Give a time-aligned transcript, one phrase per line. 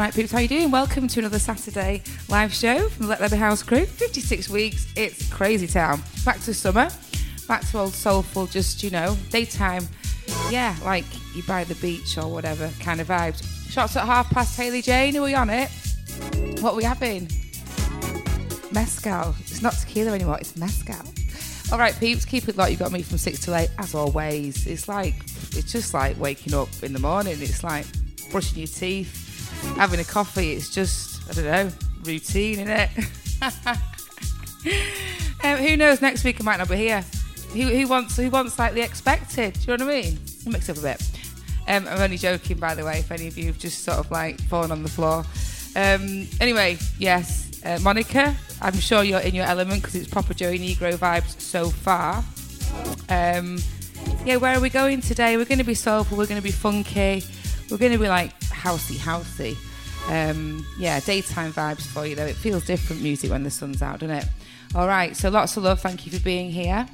[0.00, 0.70] right, peeps, how you doing?
[0.70, 3.84] Welcome to another Saturday live show from the Let There Be House crew.
[3.84, 6.00] 56 weeks, it's crazy town.
[6.24, 6.88] Back to summer,
[7.46, 9.86] back to old soulful, just, you know, daytime.
[10.48, 11.04] Yeah, like
[11.34, 13.44] you by the beach or whatever kind of vibes.
[13.70, 15.68] Shots at half past Haley Jane, are we on it?
[16.60, 17.28] What are we having?
[18.72, 19.34] Mezcal.
[19.40, 20.96] It's not tequila anymore, it's mezcal.
[21.72, 24.66] All right, peeps, keep it like you got me from six to eight, as always.
[24.66, 25.16] It's like,
[25.52, 27.36] it's just like waking up in the morning.
[27.38, 27.84] It's like
[28.30, 29.19] brushing your teeth,
[29.80, 30.52] having a coffee.
[30.52, 31.70] It's just, I don't know,
[32.04, 32.90] routine, isn't it?
[35.42, 36.02] um, who knows?
[36.02, 37.02] Next week I might not be here.
[37.54, 38.14] Who, who wants?
[38.18, 39.54] Who wants like the expected?
[39.54, 40.18] Do you know what I mean?
[40.44, 41.00] Mix up a bit.
[41.66, 42.98] Um, I'm only joking, by the way.
[42.98, 45.24] If any of you have just sort of like fallen on the floor.
[45.74, 48.36] Um, anyway, yes, uh, Monica.
[48.60, 52.22] I'm sure you're in your element because it's proper Joey Negro vibes so far.
[53.08, 53.56] Um,
[54.26, 55.38] yeah, where are we going today?
[55.38, 56.18] We're going to be soulful.
[56.18, 57.24] We're going to be funky.
[57.70, 59.56] We're going to be like housey, housey.
[60.10, 62.26] Um, yeah, daytime vibes for you though.
[62.26, 64.26] It feels different music when the sun's out, doesn't it?
[64.74, 65.80] All right, so lots of love.
[65.80, 66.86] Thank you for being here.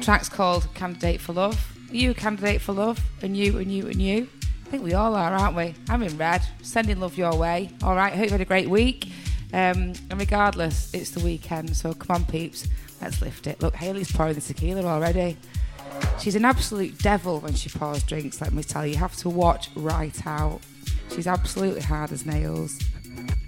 [0.00, 1.72] track's called Candidate for Love.
[1.90, 2.98] Are you a candidate for love?
[3.20, 4.28] And you, and you, and you?
[4.66, 5.74] I think we all are, aren't we?
[5.90, 6.42] I'm in red.
[6.62, 7.70] Sending love your way.
[7.82, 9.06] All right, hope you had a great week.
[9.52, 12.66] Um, and regardless, it's the weekend, so come on, peeps,
[13.00, 13.62] let's lift it.
[13.62, 15.36] Look, Haley's pouring the tequila already.
[16.18, 18.92] She's an absolute devil when she pours drinks, let me tell you.
[18.92, 20.60] You have to watch right out.
[21.14, 22.78] She's absolutely hard as nails.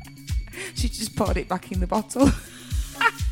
[0.75, 2.31] she just poured it back in the bottle.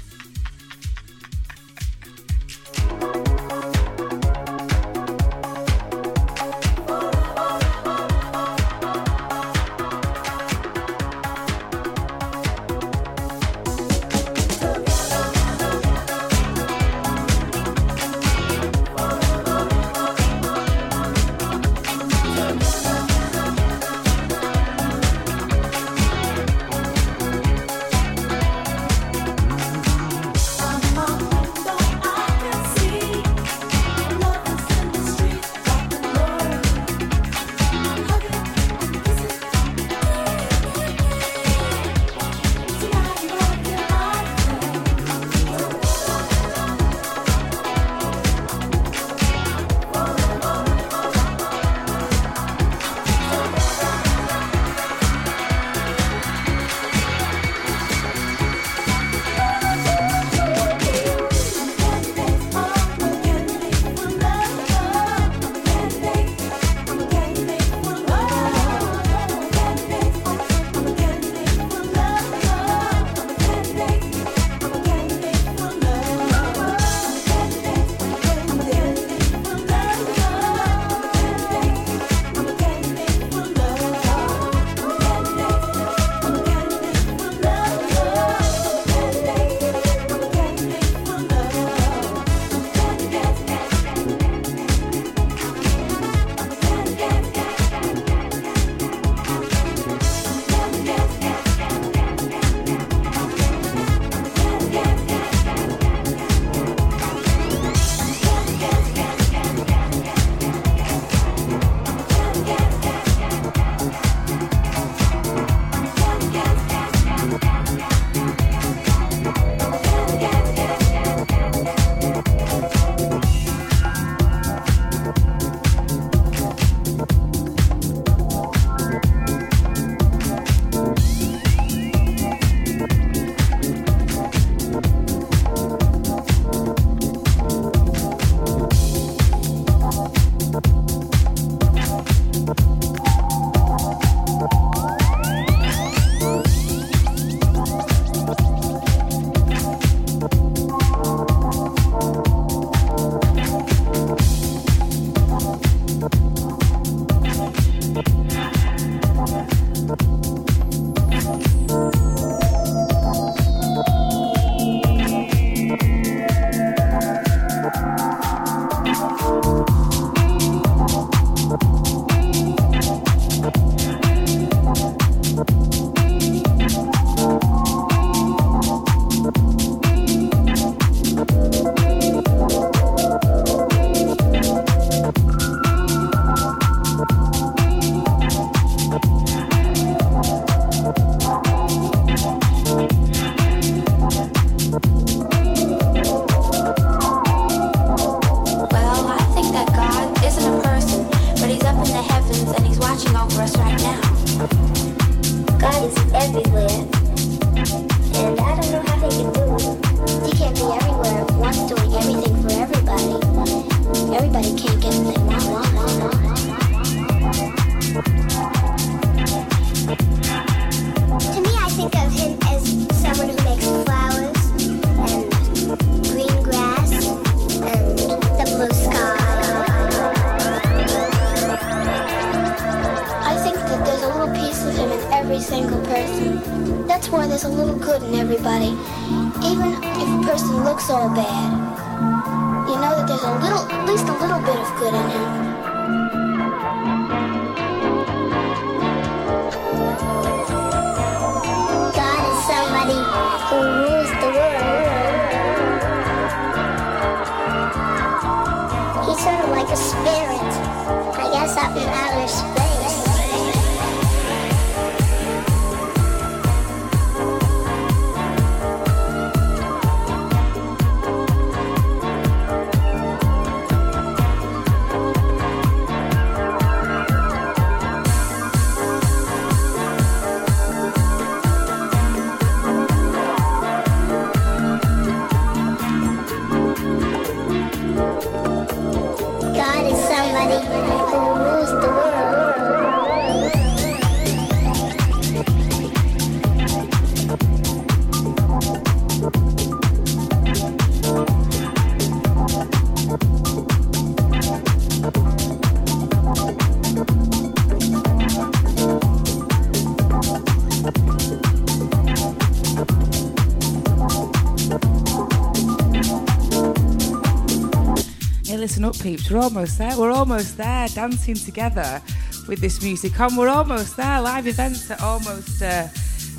[318.66, 319.30] listen up, peeps.
[319.30, 319.96] We're almost there.
[319.96, 320.88] We're almost there.
[320.88, 322.02] Dancing together
[322.48, 324.20] with this music Come, We're almost there.
[324.20, 325.86] Live events are almost, uh,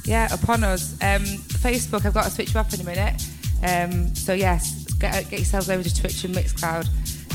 [0.03, 0.91] yeah, upon us.
[1.01, 3.25] Um, Facebook, I've got to switch you up in a minute.
[3.63, 6.89] Um, so, yes, get, get yourselves over to Twitch and Mixcloud.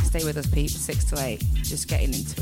[0.04, 0.76] Stay with us, peeps.
[0.76, 1.42] Six to eight.
[1.62, 2.41] Just getting into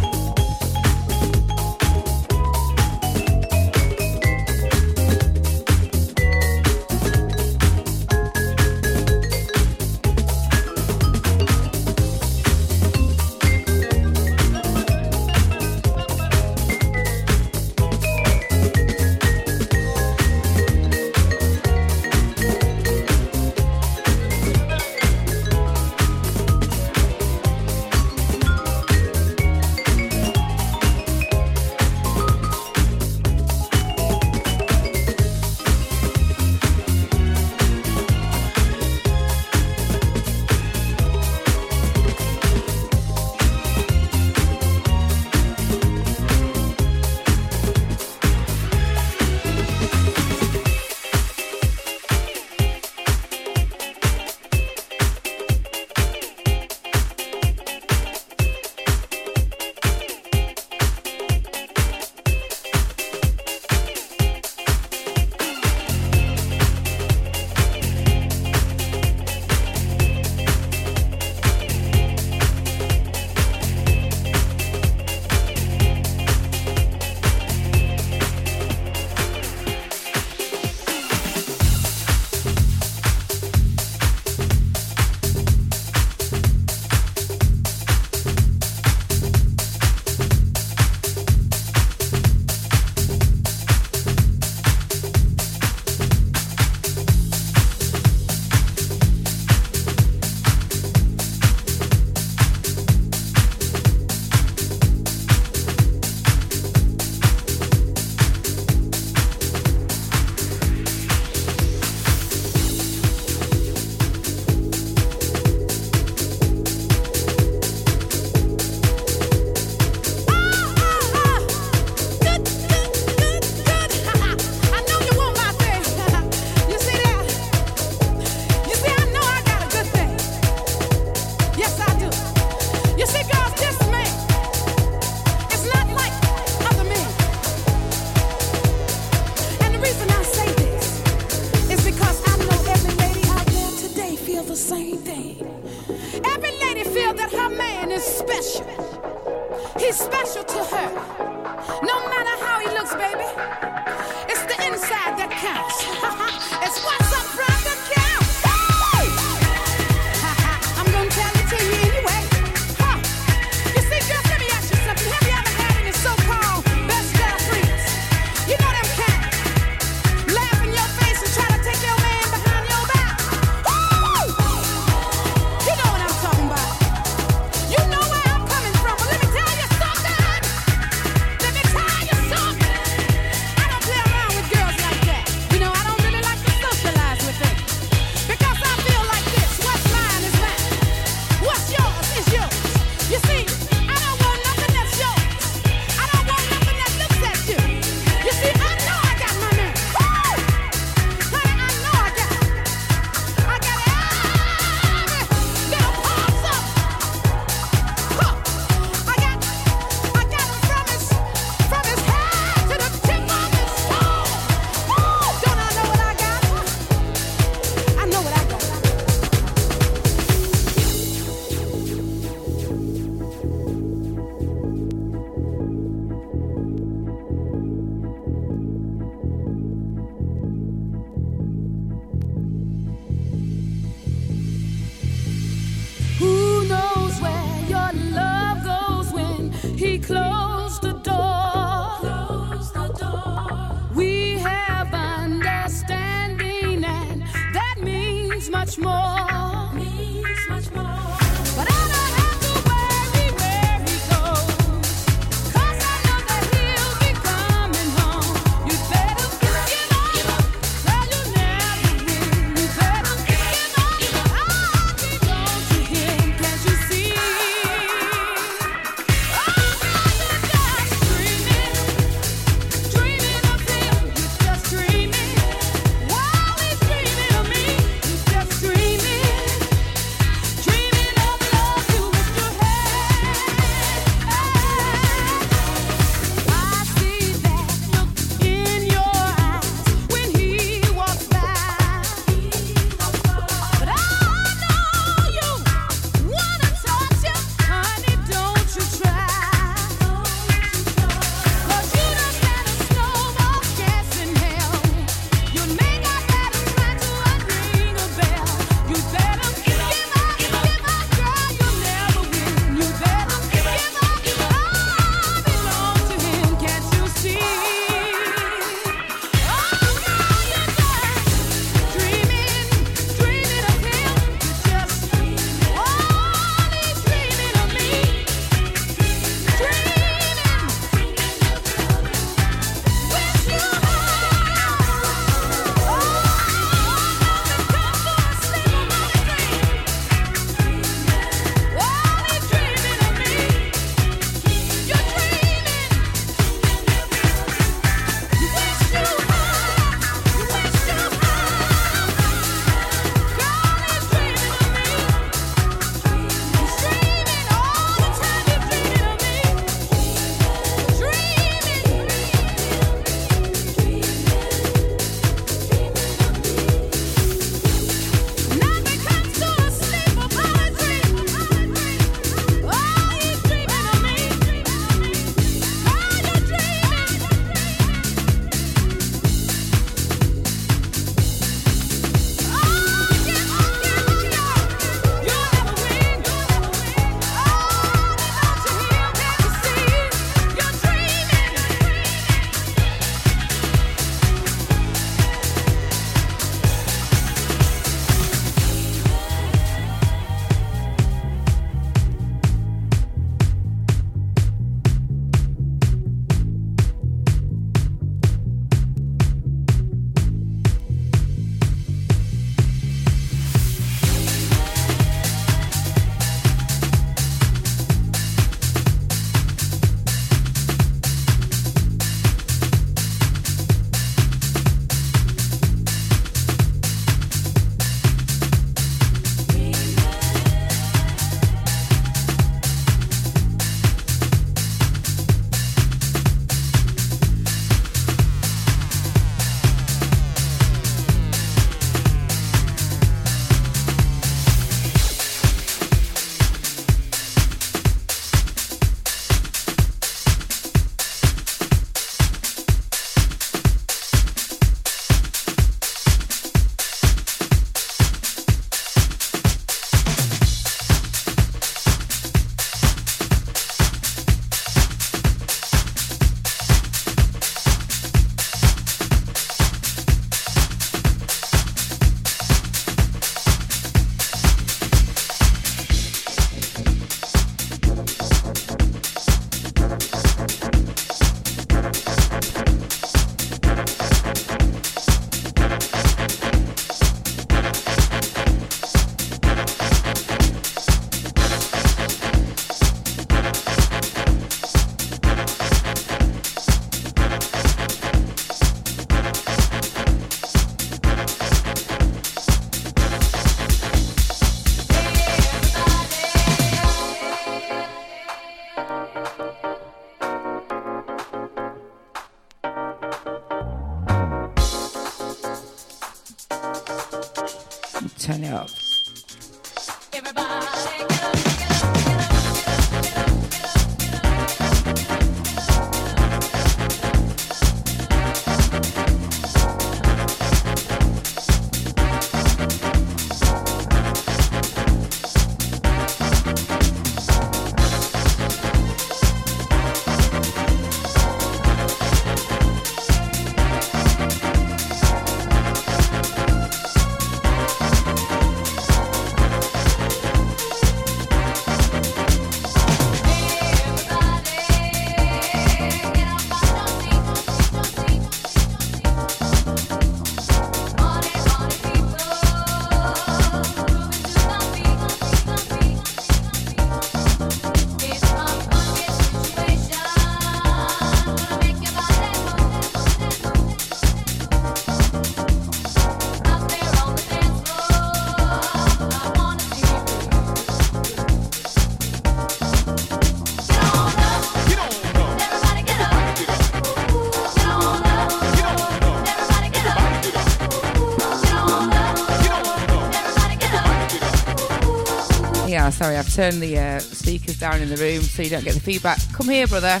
[596.18, 599.18] I've turned the uh, speakers down in the room so you don't get the feedback.
[599.32, 600.00] Come here, brother.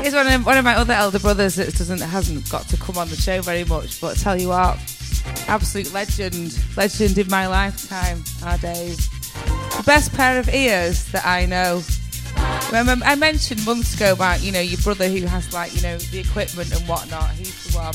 [0.00, 2.98] Here's one of, one of my other elder brothers that doesn't hasn't got to come
[2.98, 4.78] on the show very much, but I tell you what,
[5.48, 8.22] absolute legend, legend in my lifetime.
[8.44, 9.08] Our days,
[9.76, 11.82] the best pair of ears that I know.
[12.72, 15.98] Remember, I mentioned months ago about you know your brother who has like you know
[15.98, 17.30] the equipment and whatnot.
[17.30, 17.94] He's the one.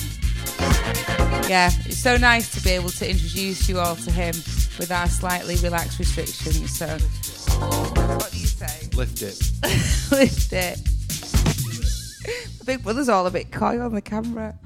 [1.50, 4.36] Yeah, it's so nice to be able to introduce you all to him
[4.78, 6.78] with our slightly relaxed restrictions.
[6.78, 6.86] So,
[8.16, 8.90] what do you say?
[8.96, 9.40] Lift it.
[10.12, 10.80] Lift it.
[12.66, 14.58] Big brother's all a bit coy on the camera.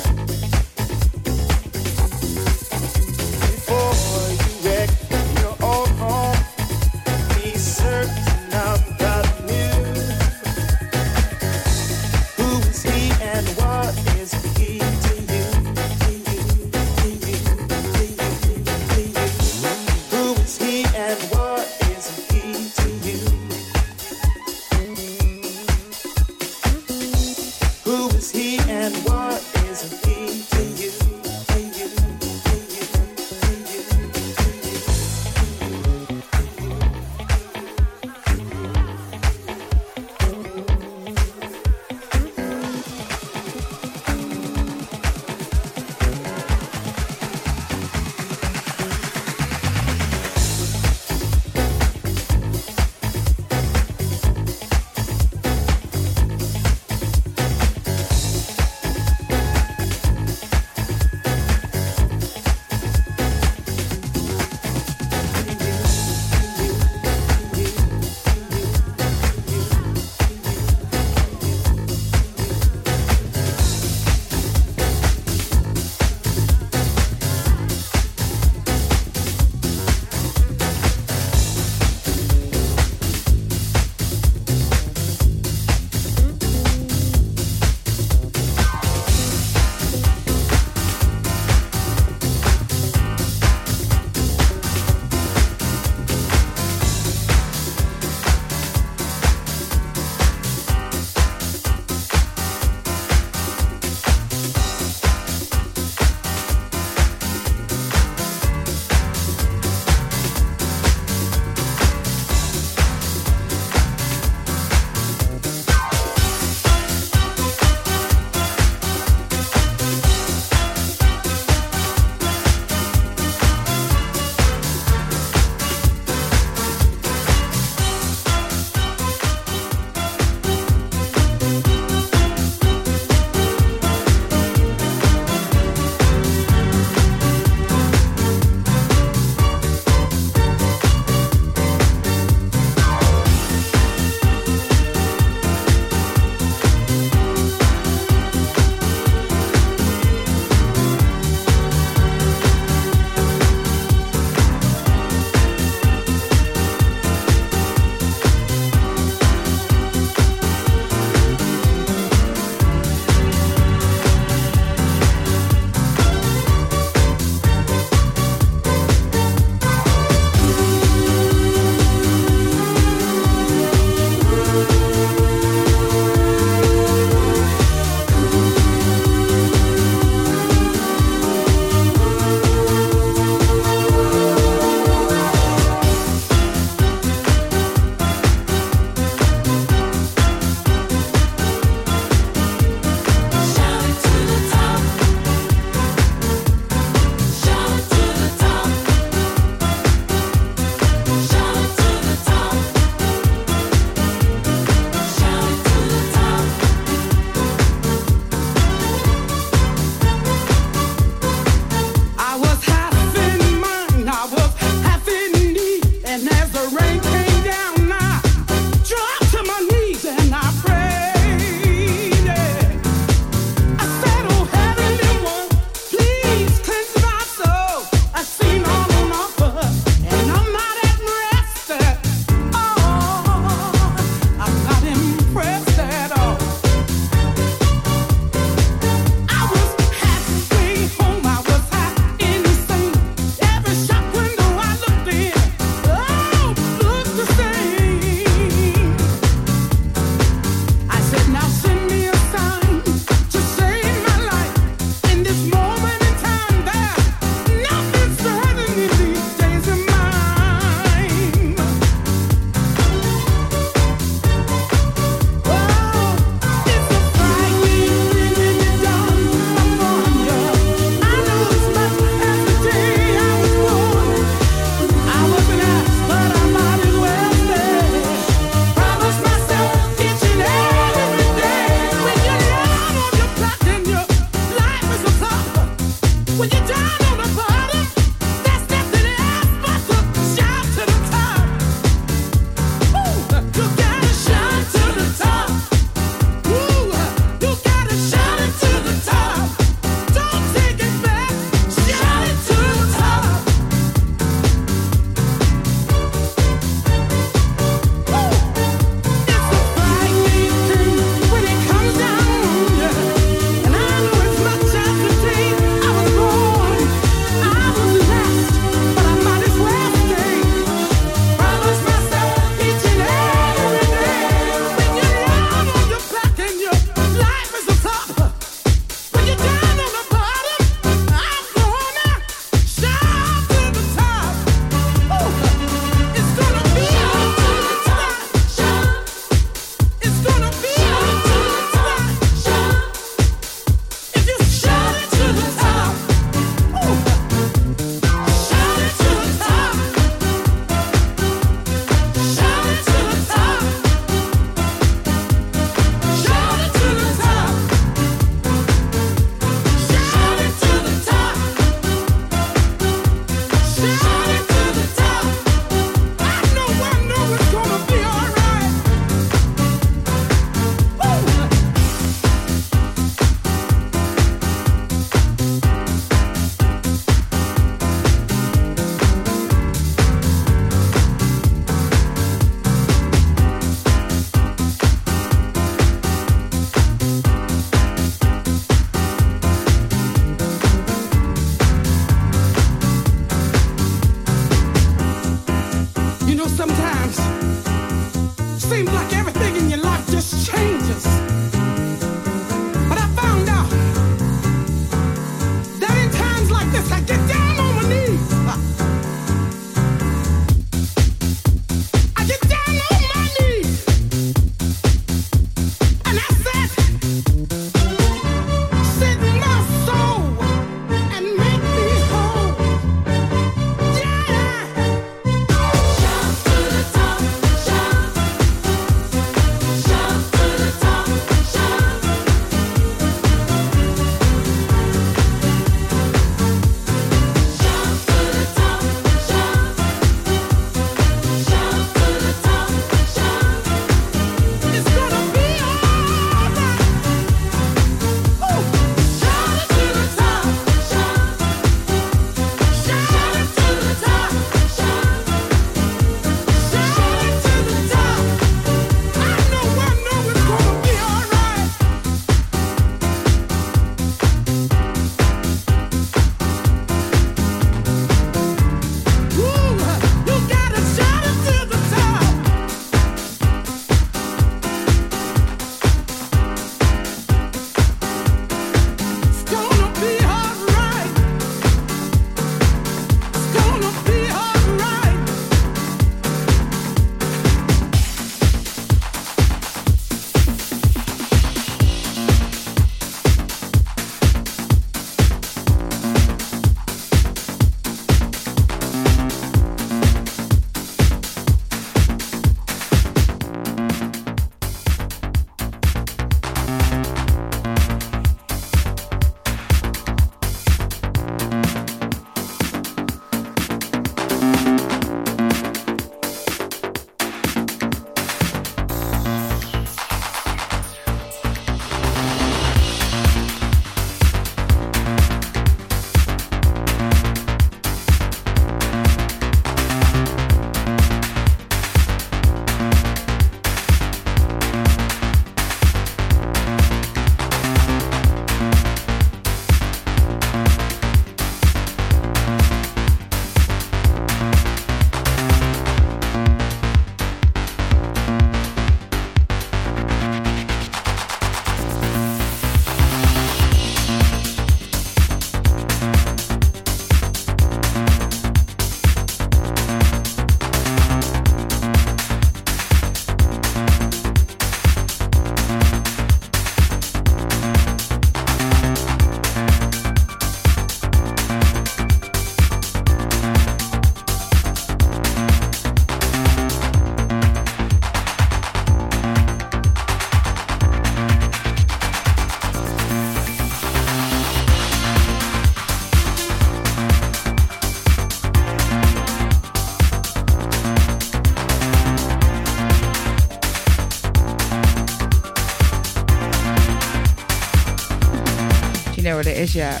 [599.68, 600.00] Yet.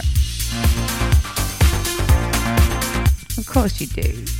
[3.36, 4.39] Of course you do.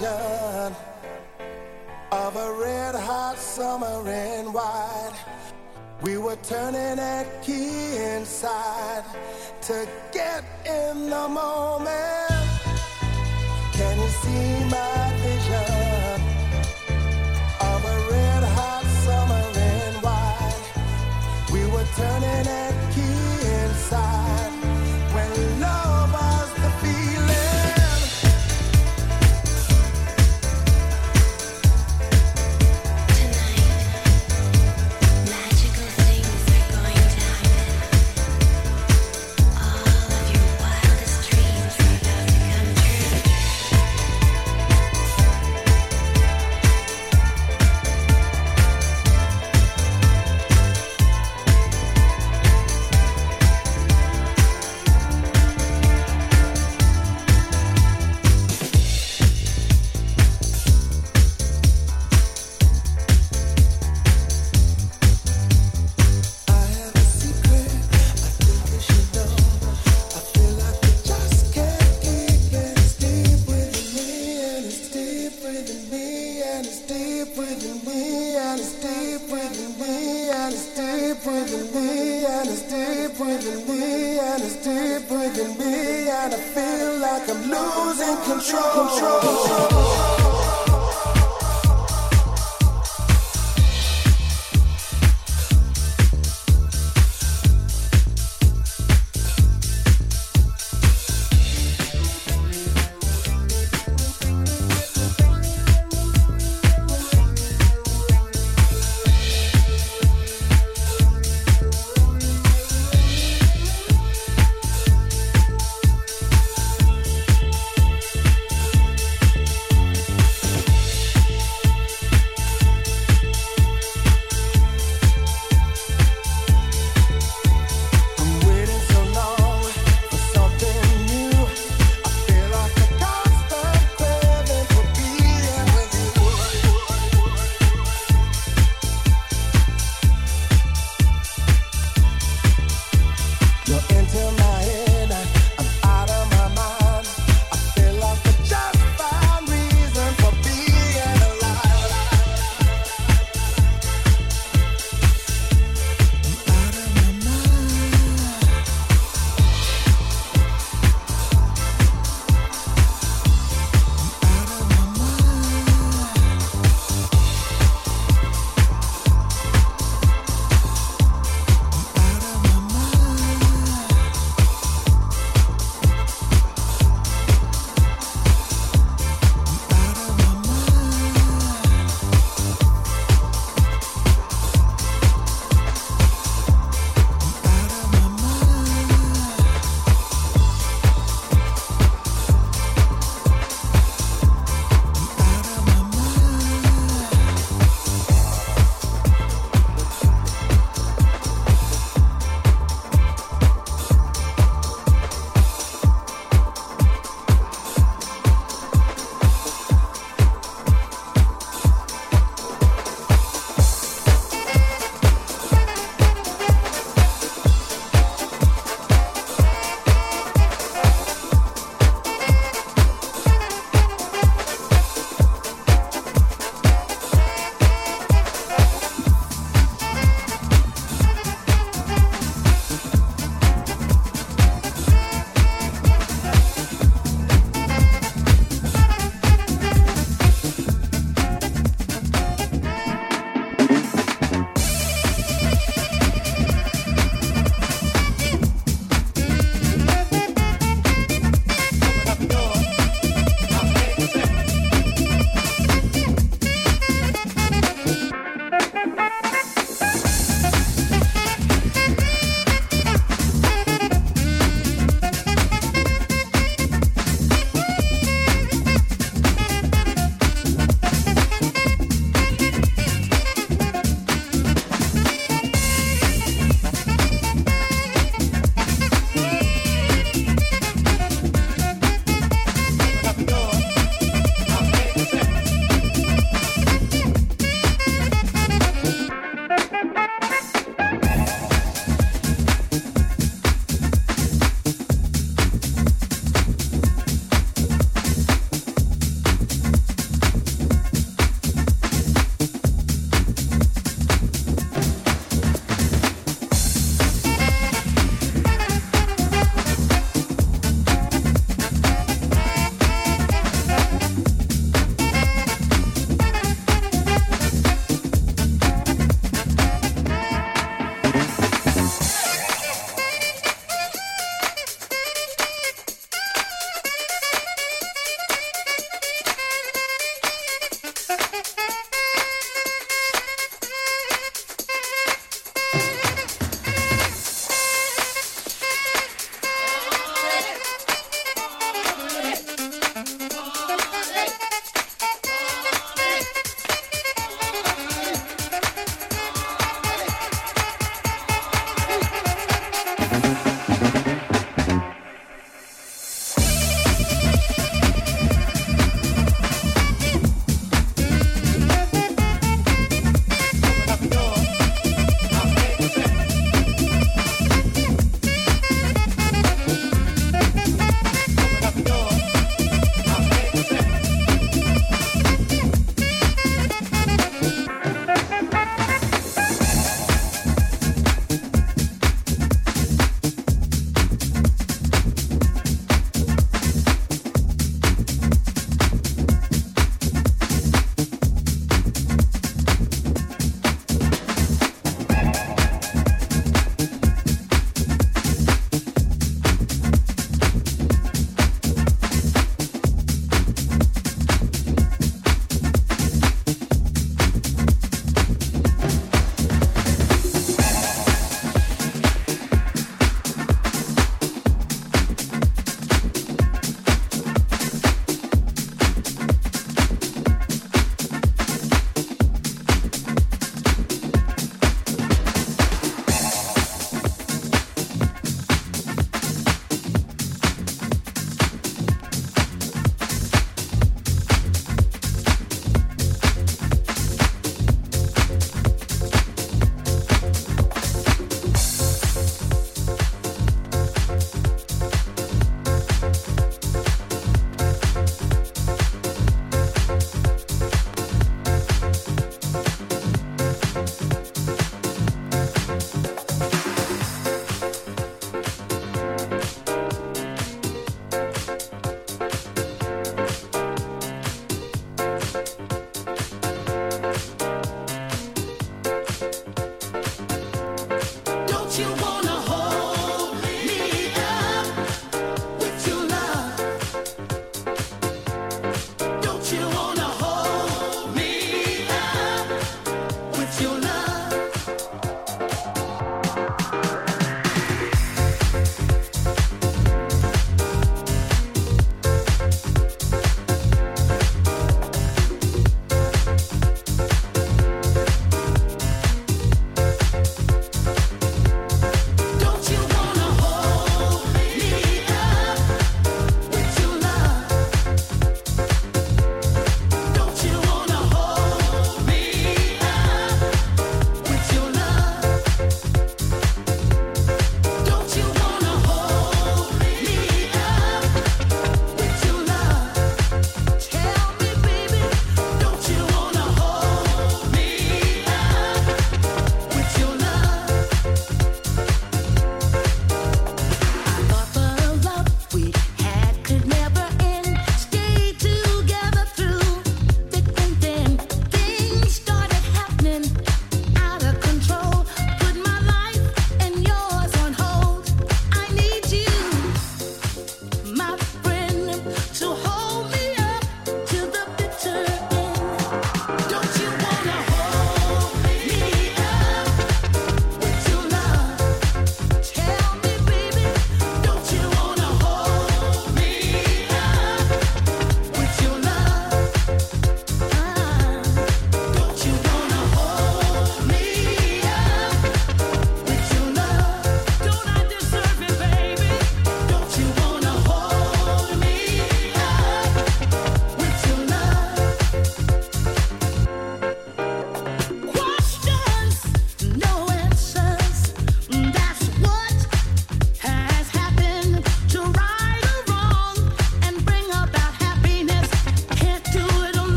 [0.00, 0.25] My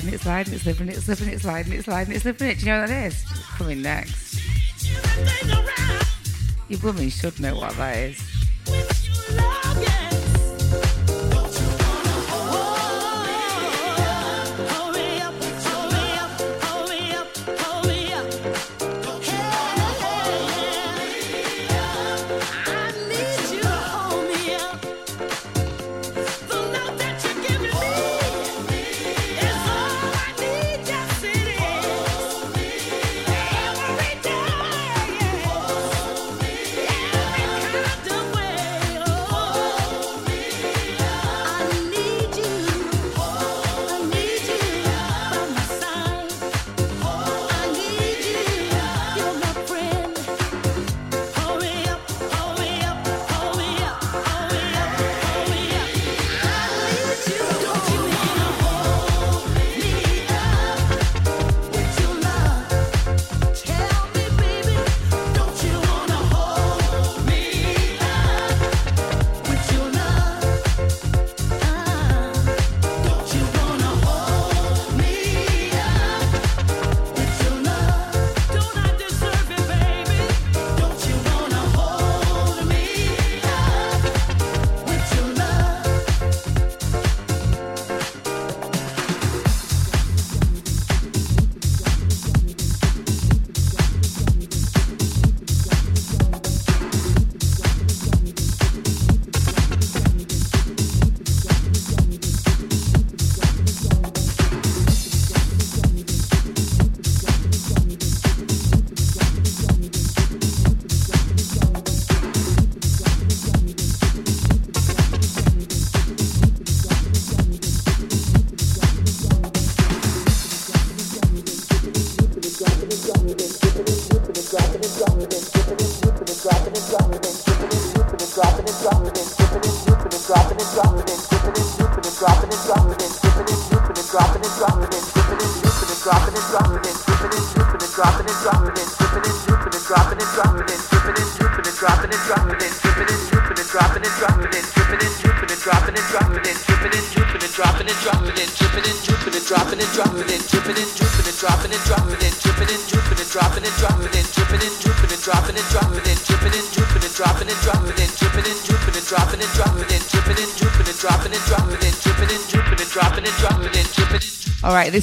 [0.00, 2.58] sliding it, sliding it, slipping it, slipping it, sliding it, sliding it, slipping it.
[2.58, 3.24] Do you know what that is?
[3.56, 4.40] Coming next.
[6.68, 8.37] Your woman should know what that is.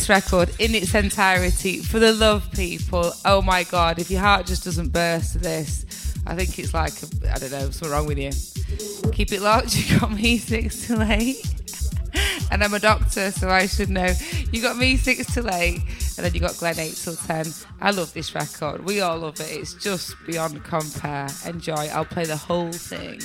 [0.09, 3.11] Record in its entirety for the love people.
[3.23, 6.93] Oh my God, if your heart just doesn't burst to this, I think it's like,
[7.31, 8.31] I don't know, something wrong with you.
[9.11, 9.75] Keep it locked.
[9.75, 11.45] You got me six to eight.
[12.51, 14.13] And I'm a doctor, so I should know.
[14.51, 15.81] You got me six till eight,
[16.17, 17.47] and then you got Glenn eight till ten.
[17.81, 18.85] I love this record.
[18.85, 19.51] We all love it.
[19.51, 21.27] It's just beyond compare.
[21.45, 21.73] Enjoy.
[21.73, 23.19] I'll play the whole thing.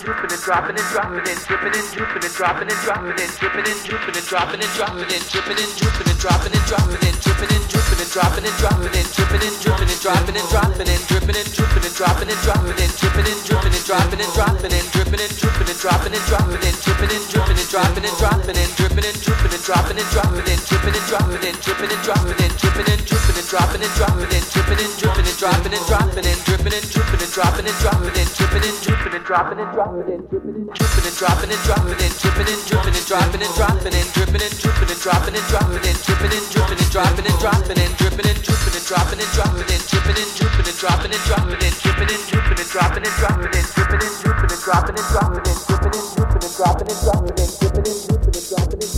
[0.00, 3.68] Dripping and dropping and dropping and dripping and drooping and dropping and dropping and dripping
[3.68, 7.10] and drooping and dropping and dropping and dripping and drooping and dropping and dropping and
[7.20, 8.10] dripping and drooping and
[8.40, 11.84] dropping and dropping and dripping and drooping and dropping and dropping and dripping and drooping
[11.84, 15.34] and dropping and dropping and dripping and drooping and dropping and dropping and dripping and
[15.36, 19.04] drooping and dropping and dropping and dripping and drooping and dropping and dropping and dripping
[19.04, 22.54] and drooping and dropping and dropping and dripping and dropping and dripping and dropping and
[22.56, 26.24] dripping and drooping and dropping and dropping and dripping and drooping and dropping and dropping
[26.24, 29.72] and dripping and drooping and dropping and dropping and dripping and drooping and dropping and
[29.74, 33.90] dropping and dropping and dropping and dropping and dropping in, dripping and dropping and dropping
[33.90, 37.90] and dripping and dropping and dropping in, dripping and dripping and dropping and dropping and
[37.98, 40.70] dripping and dripping and dropping and dropping and dripping and dripping and dropping and dropping
[40.70, 42.70] and dripping and dripping and dropping and dropping and dripping and dripping and dropping and
[42.70, 43.90] dropping and dripping and dripping and dropping and dropping and dripping and dripping and dropping
[43.90, 46.54] and dropping and dripping and dripping and dropping and dropping and dripping and dripping and
[46.54, 48.89] dropping and dropping and dripping and dripping and dropping and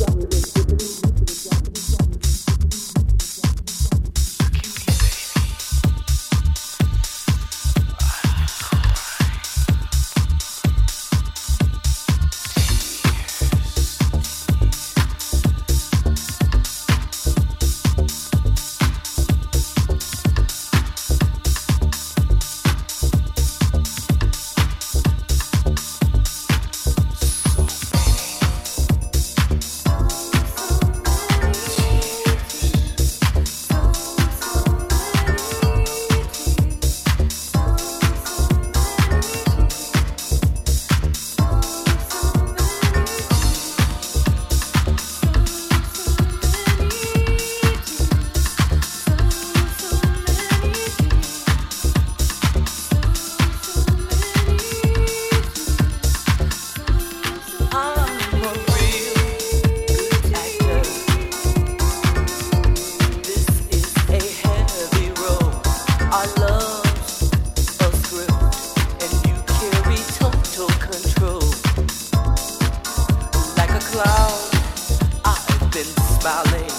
[75.84, 76.70] Smiling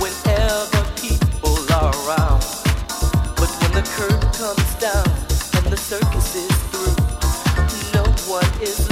[0.00, 2.42] whenever people are around.
[3.36, 5.06] But when the curtain comes down
[5.56, 6.96] and the circus is through,
[7.94, 8.90] no one is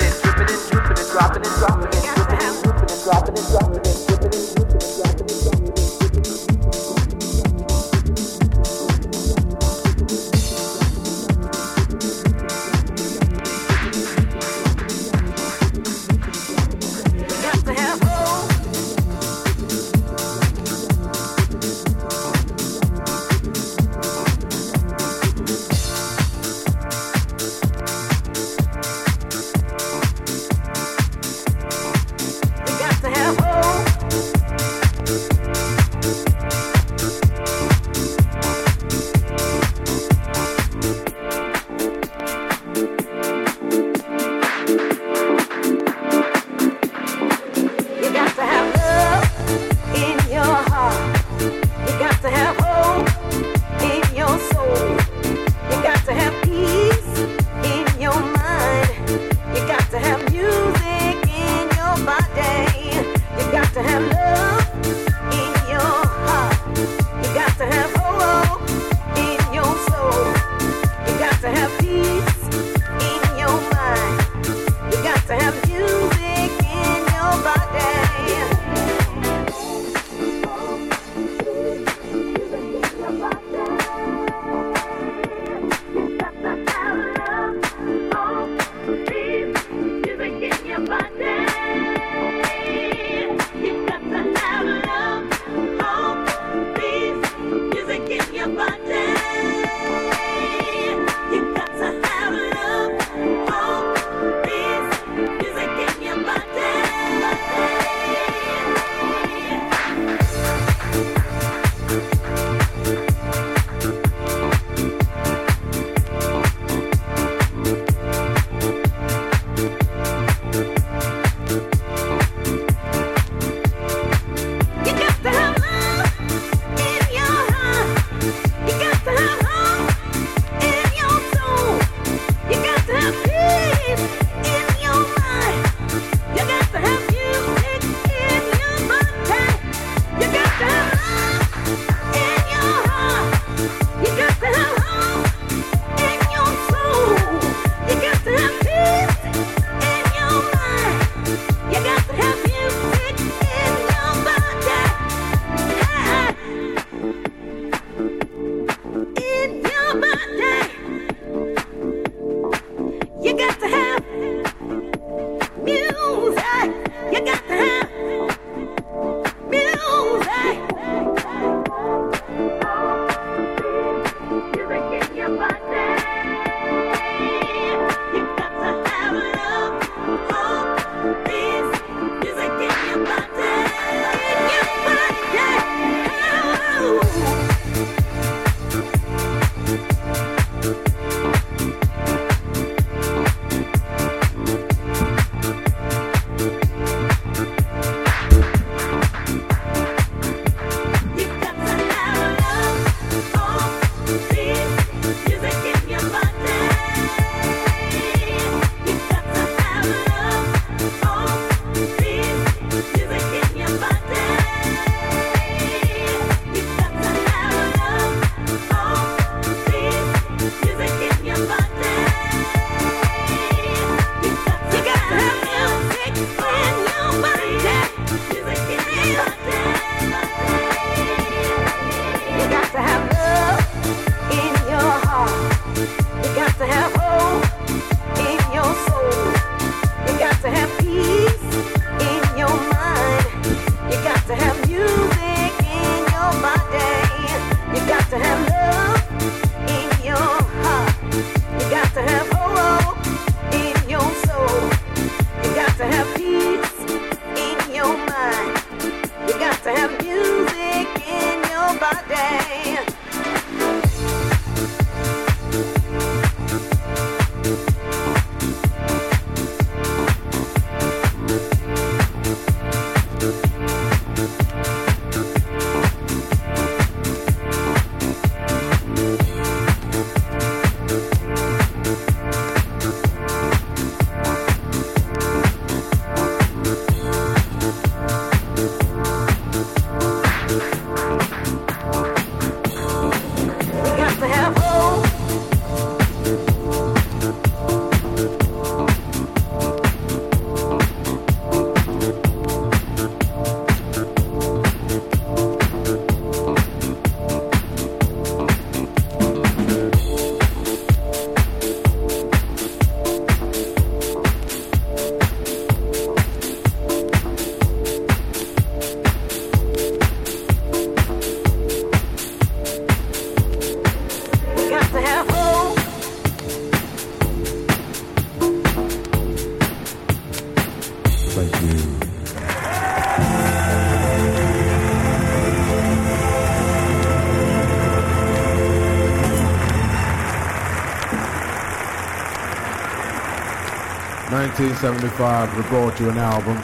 [344.60, 346.56] 1975 recorded you an album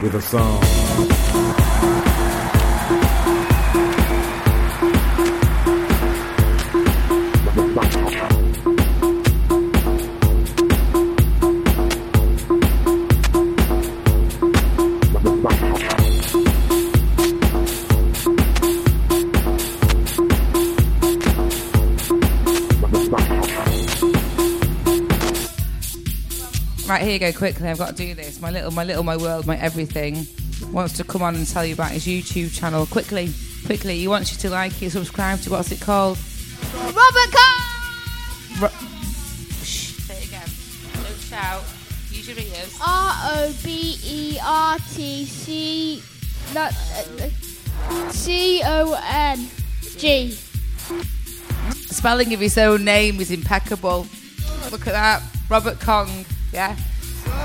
[0.00, 0.75] with a song.
[27.18, 27.68] Here you go, quickly.
[27.68, 28.40] I've got to do this.
[28.40, 30.26] My little, my little, my world, my everything
[30.72, 32.86] wants to come on and tell you about his YouTube channel.
[32.86, 33.32] Quickly,
[33.64, 33.98] quickly.
[33.98, 36.18] He wants you to like it, subscribe to what's it called?
[36.74, 38.62] Robert Carr!
[38.62, 38.68] Ro-
[39.62, 40.48] Shh, say it again.
[40.94, 41.62] Don't shout.
[42.10, 42.78] Use your ears.
[42.84, 46.02] R O B E R T C.
[46.54, 46.72] Not.
[46.72, 49.48] uh, C O N
[49.96, 50.30] G.
[51.72, 54.06] Spelling of his own name is impeccable.
[54.70, 55.22] Look at that.
[55.48, 56.08] Robert Kong,
[56.52, 56.76] yeah?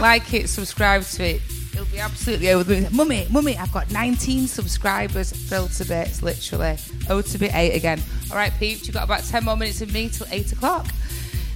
[0.01, 1.41] Like it, subscribe to it.
[1.73, 2.87] It'll be absolutely over the moon.
[2.91, 5.31] Mummy, mummy, I've got 19 subscribers.
[5.31, 6.77] Thrilled to bits, literally.
[7.07, 8.01] Oh, to be eight again.
[8.31, 10.87] All right, peeps, you've got about 10 more minutes of me till 8 o'clock.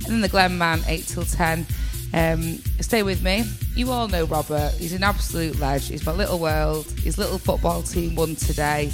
[0.03, 1.65] And then the Glenn Man, 8 till 10.
[2.13, 2.41] Um,
[2.81, 3.45] stay with me.
[3.75, 4.73] You all know Robert.
[4.77, 5.87] He's an absolute ledge.
[5.87, 6.85] He's my little world.
[6.99, 8.91] His little football team won today.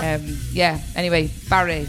[0.00, 1.88] Um, yeah, anyway, Barry.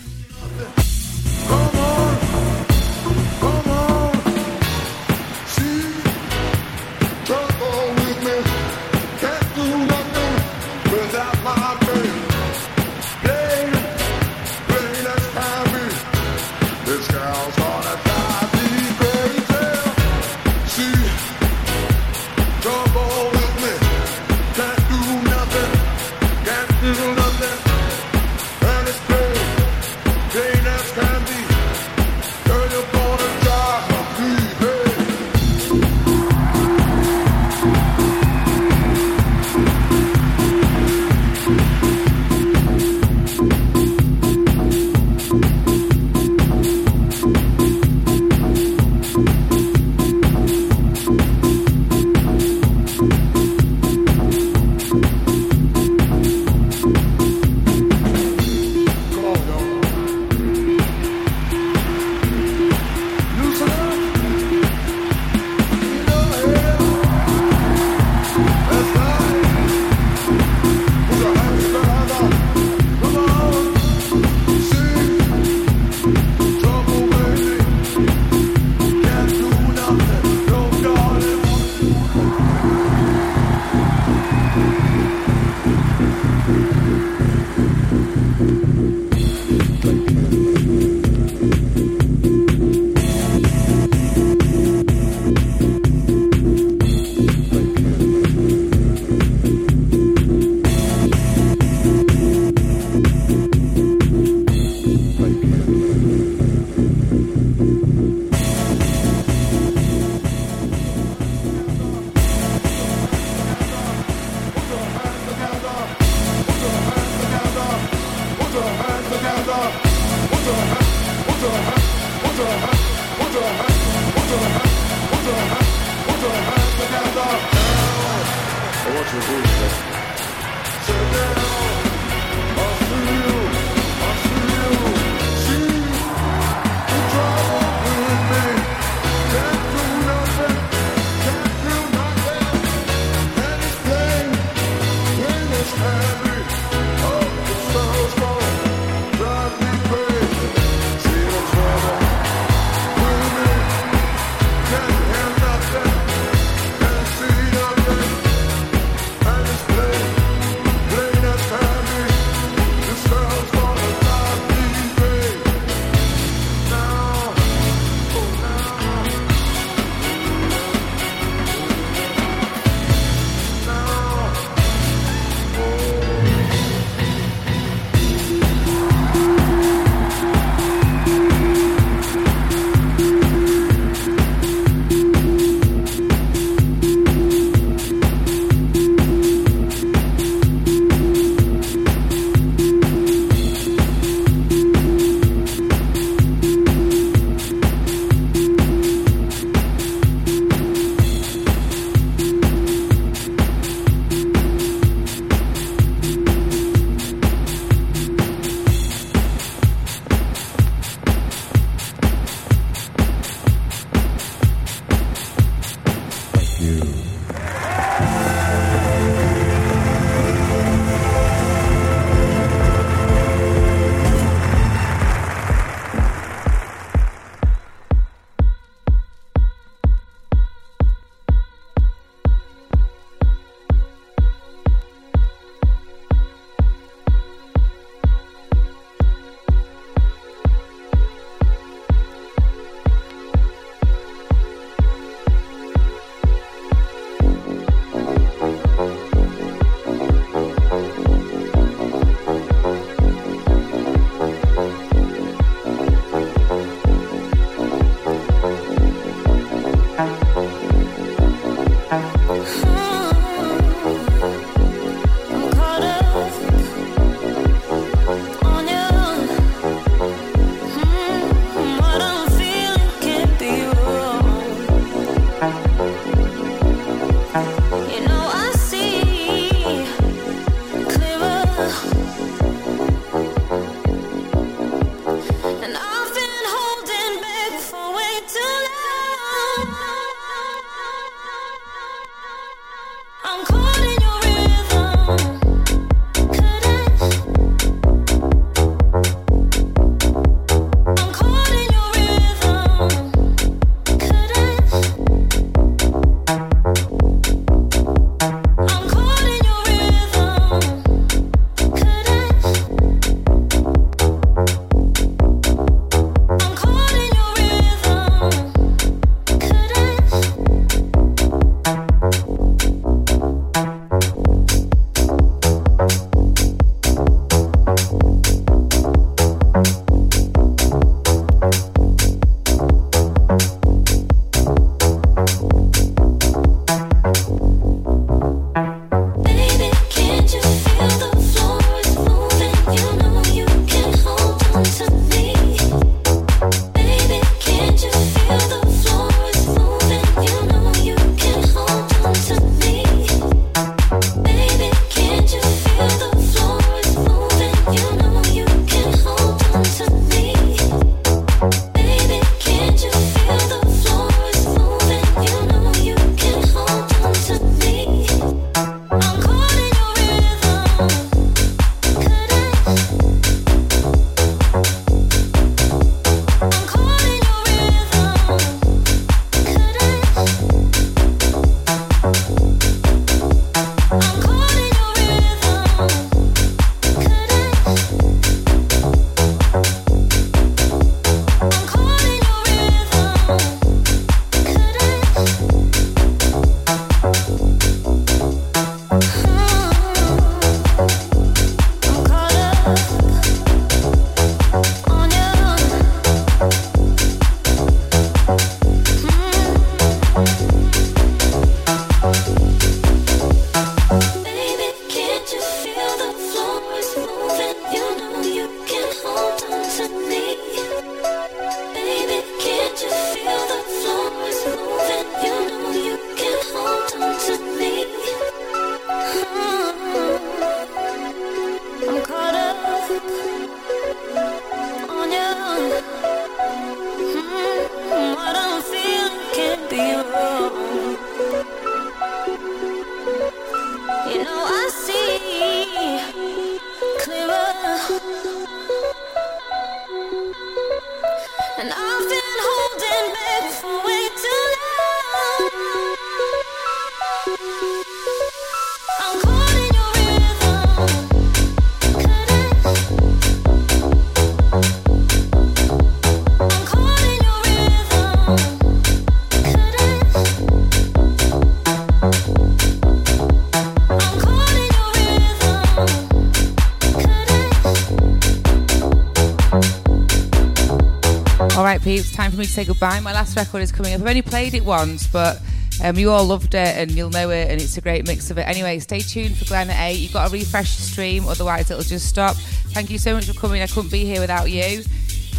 [482.40, 483.00] Me to say goodbye.
[483.00, 484.02] My last record is coming up.
[484.02, 485.42] I've only played it once, but
[485.84, 488.38] um, you all loved it and you'll know it, and it's a great mix of
[488.38, 488.48] it.
[488.48, 489.94] Anyway, stay tuned for Glenn at 8.
[489.94, 492.36] You've got to refresh the stream, otherwise, it'll just stop.
[492.74, 493.62] Thank you so much for coming.
[493.62, 494.84] I couldn't be here without you.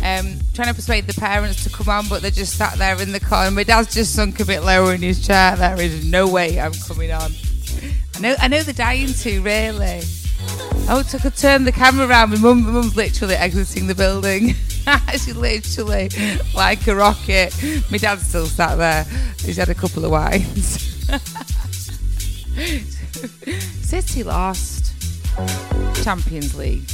[0.03, 3.13] Um, trying to persuade the parents to come on, but they're just sat there in
[3.13, 3.47] the car.
[3.47, 5.57] And my dad's just sunk a bit lower in his chair.
[5.57, 7.33] There is no way I'm coming on.
[8.17, 10.03] I know, I know they're dying to, really.
[10.91, 12.31] Oh, I could turn the camera around.
[12.31, 14.55] My mum, my mum's literally exiting the building.
[15.13, 16.09] She's literally
[16.55, 17.55] like a rocket.
[17.91, 19.05] My dad's still sat there.
[19.45, 20.85] He's had a couple of wines.
[23.85, 24.93] City lost.
[26.03, 26.89] Champions League.